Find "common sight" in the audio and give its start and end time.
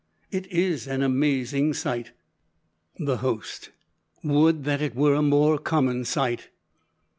5.59-6.49